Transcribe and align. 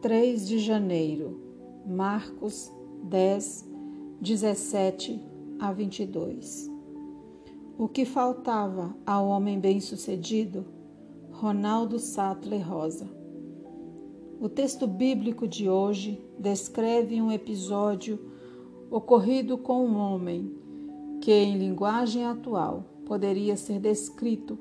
3 0.00 0.48
de 0.48 0.58
janeiro, 0.58 1.38
Marcos 1.86 2.72
10, 3.02 3.68
17 4.18 5.20
a 5.58 5.70
22. 5.72 6.70
O 7.76 7.86
que 7.86 8.06
faltava 8.06 8.96
ao 9.04 9.28
homem 9.28 9.60
bem-sucedido? 9.60 10.64
Ronaldo 11.32 11.98
Sattler 11.98 12.66
Rosa. 12.66 13.10
O 14.40 14.48
texto 14.48 14.86
bíblico 14.86 15.46
de 15.46 15.68
hoje 15.68 16.18
descreve 16.38 17.20
um 17.20 17.30
episódio 17.30 18.18
ocorrido 18.90 19.58
com 19.58 19.84
um 19.84 19.98
homem 19.98 20.50
que, 21.20 21.30
em 21.30 21.58
linguagem 21.58 22.24
atual, 22.24 23.02
poderia 23.04 23.54
ser 23.54 23.78
descrito 23.78 24.58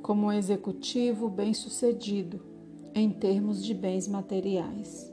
como 0.00 0.28
um 0.28 0.32
executivo 0.32 1.28
bem-sucedido 1.28 2.51
em 2.94 3.10
termos 3.10 3.64
de 3.64 3.74
bens 3.74 4.06
materiais. 4.06 5.12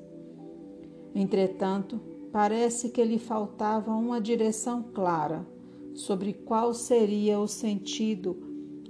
Entretanto, 1.13 1.99
parece 2.31 2.89
que 2.89 3.03
lhe 3.03 3.19
faltava 3.19 3.91
uma 3.91 4.21
direção 4.21 4.83
clara 4.93 5.45
sobre 5.93 6.33
qual 6.33 6.73
seria 6.73 7.39
o 7.39 7.47
sentido 7.47 8.37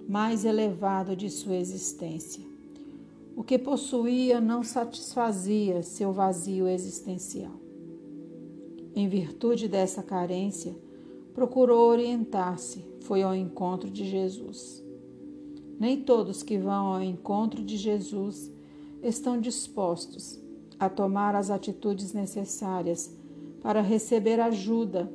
mais 0.07 0.43
elevado 0.43 1.15
de 1.15 1.29
sua 1.29 1.55
existência. 1.55 2.43
O 3.35 3.43
que 3.43 3.57
possuía 3.57 4.41
não 4.41 4.63
satisfazia 4.63 5.81
seu 5.81 6.11
vazio 6.11 6.67
existencial. 6.67 7.53
Em 8.95 9.07
virtude 9.07 9.67
dessa 9.67 10.03
carência, 10.03 10.75
procurou 11.33 11.89
orientar-se, 11.89 12.83
foi 13.01 13.21
ao 13.21 13.33
encontro 13.33 13.89
de 13.89 14.03
Jesus. 14.03 14.83
Nem 15.79 16.01
todos 16.01 16.43
que 16.43 16.57
vão 16.57 16.87
ao 16.87 17.01
encontro 17.01 17.63
de 17.63 17.77
Jesus 17.77 18.51
estão 19.01 19.39
dispostos 19.39 20.39
a 20.79 20.89
tomar 20.89 21.35
as 21.35 21.49
atitudes 21.49 22.13
necessárias 22.13 23.13
para 23.61 23.81
receber 23.81 24.39
ajuda, 24.39 25.11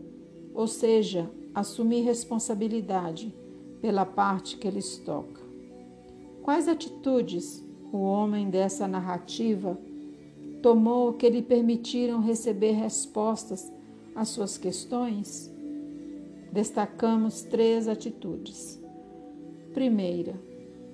ou 0.55 0.67
seja, 0.67 1.31
assumir 1.55 2.03
responsabilidade 2.03 3.35
pela 3.81 4.05
parte 4.05 4.57
que 4.57 4.71
lhes 4.71 4.99
toca. 4.99 5.43
Quais 6.43 6.69
atitudes 6.69 7.65
o 7.93 7.99
homem 7.99 8.51
dessa 8.51 8.87
narrativa 8.87 9.79
tomou 10.63 11.13
que 11.15 11.29
lhe 11.29 11.43
permitiram 11.43 12.21
receber 12.21 12.73
respostas 12.73 13.73
às 14.15 14.29
suas 14.29 14.59
questões? 14.59 15.51
Destacamos 16.53 17.43
três 17.43 17.89
atitudes. 17.89 18.81
Primeira, 19.73 20.35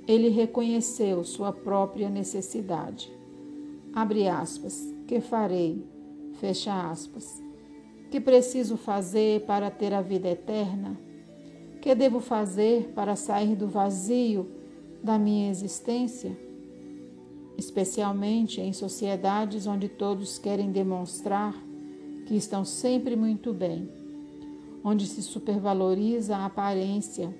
ele 0.06 0.29
reconheceu 0.29 1.23
sua 1.25 1.53
própria 1.53 2.09
necessidade. 2.09 3.12
Abre 3.93 4.29
aspas, 4.29 4.95
que 5.07 5.20
farei? 5.20 5.84
Fecha 6.34 6.91
aspas. 6.91 7.42
Que 8.11 8.20
preciso 8.20 8.77
fazer 8.77 9.42
para 9.47 9.70
ter 9.70 9.92
a 9.92 10.01
vida 10.01 10.29
eterna? 10.29 10.97
Que 11.81 11.95
devo 11.95 12.20
fazer 12.20 12.92
para 12.95 13.17
sair 13.17 13.55
do 13.55 13.69
vazio 13.69 14.48
da 15.03 15.19
minha 15.19 15.51
existência? 15.51 16.37
Especialmente 17.57 18.61
em 18.61 18.73
sociedades 18.73 19.67
onde 19.67 19.89
todos 19.89 20.39
querem 20.39 20.73
demonstrar 20.73 21.55
que 22.27 22.37
estão 22.37 22.64
sempre 22.64 23.17
muito 23.17 23.53
bem, 23.53 23.91
onde 24.85 25.07
se 25.07 25.23
supervaloriza 25.23 26.37
a 26.37 26.47
aparência 26.47 27.35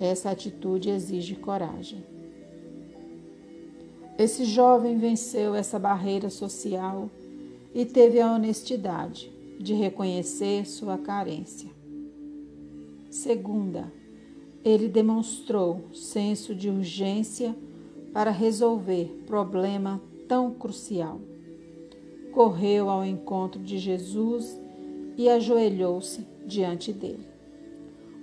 essa 0.00 0.30
atitude 0.30 0.90
exige 0.90 1.34
coragem. 1.36 2.04
Esse 4.18 4.44
jovem 4.44 4.96
venceu 4.96 5.54
essa 5.54 5.78
barreira 5.78 6.30
social 6.30 7.10
e 7.74 7.84
teve 7.84 8.20
a 8.20 8.32
honestidade 8.32 9.32
de 9.58 9.74
reconhecer 9.74 10.66
sua 10.66 10.96
carência. 10.96 11.68
Segunda, 13.10 13.92
ele 14.64 14.88
demonstrou 14.88 15.84
senso 15.92 16.54
de 16.54 16.70
urgência 16.70 17.54
para 18.12 18.30
resolver 18.30 19.24
problema 19.26 20.00
tão 20.28 20.52
crucial. 20.52 21.20
Correu 22.32 22.88
ao 22.88 23.04
encontro 23.04 23.60
de 23.60 23.78
Jesus 23.78 24.58
e 25.16 25.28
ajoelhou-se 25.28 26.26
diante 26.46 26.92
dele. 26.92 27.33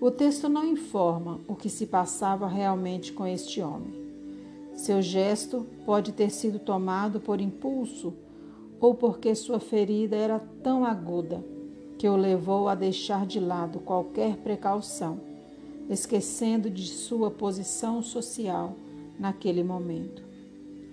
O 0.02 0.10
texto 0.10 0.50
não 0.50 0.66
informa 0.66 1.40
o 1.48 1.56
que 1.56 1.70
se 1.70 1.86
passava 1.86 2.48
realmente 2.48 3.14
com 3.14 3.28
este 3.28 3.62
homem. 3.62 3.94
Seu 4.74 5.00
gesto 5.00 5.64
pode 5.86 6.12
ter 6.12 6.32
sido 6.32 6.58
tomado 6.58 7.20
por 7.20 7.40
impulso 7.40 8.12
ou 8.80 8.96
porque 8.96 9.36
sua 9.36 9.60
ferida 9.60 10.16
era 10.16 10.40
tão 10.64 10.84
aguda 10.84 11.46
que 12.00 12.10
o 12.10 12.16
levou 12.16 12.68
a 12.68 12.74
deixar 12.74 13.28
de 13.28 13.40
lado 13.40 13.80
qualquer 13.80 14.38
precaução, 14.38 15.20
esquecendo 15.88 16.68
de 16.68 16.88
sua 16.88 17.30
posição 17.30 18.02
social 18.02 18.74
naquele 19.20 19.64
momento. 19.64 20.24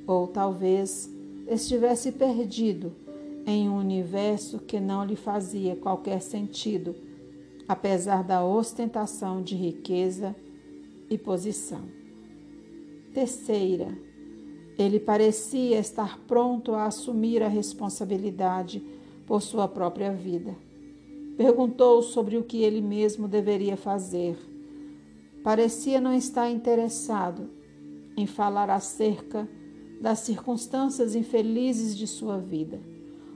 Ou 0.06 0.26
talvez 0.26 1.10
estivesse 1.47 2.12
perdido 2.12 2.92
em 3.47 3.70
um 3.70 3.78
universo 3.78 4.58
que 4.58 4.78
não 4.78 5.02
lhe 5.02 5.16
fazia 5.16 5.74
qualquer 5.74 6.20
sentido 6.20 6.94
apesar 7.68 8.24
da 8.24 8.42
ostentação 8.42 9.42
de 9.42 9.54
riqueza 9.54 10.34
e 11.10 11.18
posição. 11.18 11.82
Terceira, 13.12 13.96
ele 14.78 14.98
parecia 14.98 15.78
estar 15.78 16.18
pronto 16.20 16.72
a 16.72 16.86
assumir 16.86 17.42
a 17.42 17.48
responsabilidade 17.48 18.82
por 19.26 19.42
sua 19.42 19.68
própria 19.68 20.12
vida. 20.12 20.56
Perguntou 21.36 22.02
sobre 22.02 22.36
o 22.36 22.42
que 22.42 22.62
ele 22.62 22.80
mesmo 22.80 23.28
deveria 23.28 23.76
fazer. 23.76 24.36
Parecia 25.44 26.00
não 26.00 26.14
estar 26.14 26.50
interessado 26.50 27.50
em 28.16 28.26
falar 28.26 28.70
acerca 28.70 29.48
das 30.00 30.20
circunstâncias 30.20 31.14
infelizes 31.14 31.96
de 31.96 32.06
sua 32.06 32.38
vida 32.38 32.80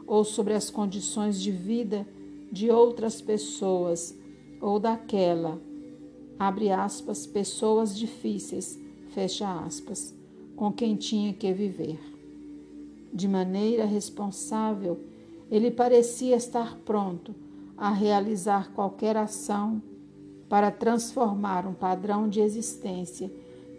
ou 0.07 0.25
sobre 0.25 0.55
as 0.55 0.71
condições 0.71 1.41
de 1.41 1.51
vida 1.51 2.07
de 2.51 2.71
outras 2.71 3.21
pessoas 3.21 4.17
ou 4.63 4.79
daquela, 4.79 5.61
abre 6.39 6.71
aspas, 6.71 7.27
pessoas 7.27 7.99
difíceis, 7.99 8.79
fecha 9.09 9.53
aspas, 9.65 10.15
com 10.55 10.73
quem 10.73 10.95
tinha 10.95 11.33
que 11.33 11.53
viver. 11.53 11.99
De 13.13 13.27
maneira 13.27 13.85
responsável, 13.85 15.01
ele 15.51 15.71
parecia 15.71 16.37
estar 16.37 16.79
pronto 16.85 17.35
a 17.77 17.91
realizar 17.91 18.73
qualquer 18.73 19.17
ação 19.17 19.83
para 20.49 20.71
transformar 20.71 21.67
um 21.67 21.75
padrão 21.75 22.29
de 22.29 22.41
existência 22.41 23.31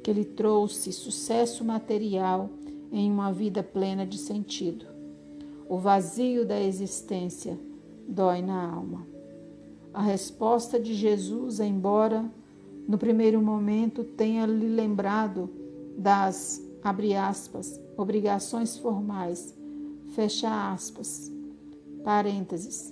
que 0.03 0.11
lhe 0.11 0.25
trouxe 0.25 0.91
sucesso 0.91 1.63
material 1.63 2.50
em 2.91 3.09
uma 3.09 3.31
vida 3.31 3.63
plena 3.63 4.05
de 4.05 4.17
sentido. 4.17 4.85
O 5.69 5.77
vazio 5.77 6.45
da 6.45 6.59
existência 6.59 7.57
dói 8.07 8.41
na 8.41 8.69
alma. 8.69 9.12
A 9.93 10.01
resposta 10.01 10.79
de 10.79 10.91
Jesus, 10.95 11.59
embora 11.59 12.25
no 12.87 12.97
primeiro 12.97 13.39
momento 13.39 14.03
tenha 14.03 14.43
lhe 14.47 14.67
lembrado 14.67 15.47
das, 15.95 16.59
abre 16.83 17.15
aspas, 17.15 17.79
obrigações 17.95 18.75
formais, 18.75 19.55
fecha 20.15 20.73
aspas, 20.73 21.31
parênteses, 22.03 22.91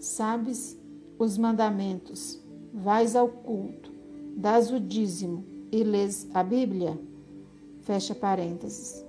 sabes 0.00 0.76
os 1.16 1.38
mandamentos, 1.38 2.40
vais 2.74 3.14
ao 3.14 3.28
culto, 3.28 3.92
dás 4.36 4.72
o 4.72 4.80
dízimo 4.80 5.44
e 5.70 5.84
lês 5.84 6.26
a 6.34 6.42
Bíblia, 6.42 6.98
fecha 7.82 8.16
parênteses, 8.16 9.04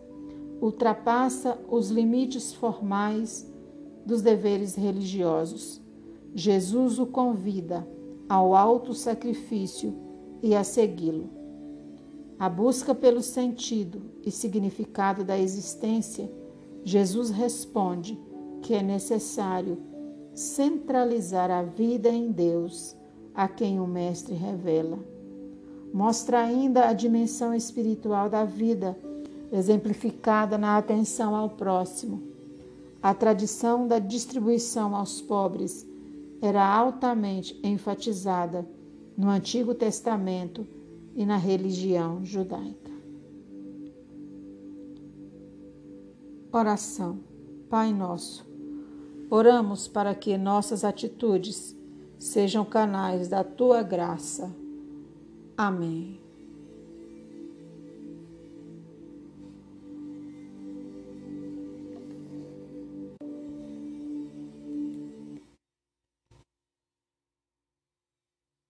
ultrapassa 0.62 1.58
os 1.68 1.90
limites 1.90 2.54
formais 2.54 3.52
dos 4.06 4.22
deveres 4.22 4.75
religiosos 4.75 5.83
Jesus 6.36 6.98
o 6.98 7.06
convida 7.06 7.88
ao 8.28 8.56
alto 8.56 8.94
sacrifício 8.94 9.94
e 10.42 10.56
a 10.56 10.64
segui-lo. 10.64 11.30
A 12.40 12.50
busca 12.50 12.96
pelo 12.96 13.22
sentido 13.22 14.02
e 14.26 14.32
significado 14.32 15.24
da 15.24 15.38
existência, 15.38 16.32
Jesus 16.84 17.30
responde 17.30 18.20
que 18.62 18.74
é 18.74 18.82
necessário 18.82 19.78
centralizar 20.34 21.52
a 21.52 21.62
vida 21.62 22.10
em 22.10 22.32
Deus, 22.32 22.96
a 23.36 23.48
quem 23.48 23.80
o 23.80 23.86
Mestre 23.86 24.34
revela. 24.34 24.98
Mostra 25.94 26.40
ainda 26.40 26.88
a 26.88 26.94
dimensão 26.94 27.54
espiritual 27.54 28.28
da 28.28 28.44
vida, 28.44 28.98
exemplificada 29.52 30.58
na 30.58 30.78
atenção 30.78 31.36
ao 31.36 31.52
próximo. 31.52 32.24
A 33.02 33.14
tradição 33.14 33.88
da 33.88 34.00
distribuição 34.00 34.96
aos 34.96 35.22
pobres 35.22 35.86
era 36.44 36.62
altamente 36.68 37.57
enfatizada 37.63 38.68
no 39.18 39.30
Antigo 39.30 39.74
Testamento 39.74 40.68
e 41.16 41.25
na 41.25 41.38
religião 41.38 42.25
judaica. 42.25 42.92
Oração. 46.51 47.22
Pai 47.69 47.94
Nosso, 47.94 48.45
oramos 49.30 49.88
para 49.88 50.13
que 50.13 50.38
nossas 50.38 50.84
atitudes 50.84 51.75
sejam 52.19 52.66
canais 52.66 53.30
da 53.30 53.44
tua 53.44 53.81
graça. 53.81 54.54
Amém. 55.57 56.23